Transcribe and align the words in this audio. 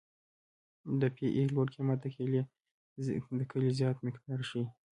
د 0.99 1.01
پی 1.15 1.27
ای 1.37 1.43
لوړ 1.53 1.67
قیمت 1.75 1.99
د 3.39 3.41
کلې 3.51 3.71
زیات 3.79 3.97
مقدار 4.07 4.39
ښیي 4.49 4.65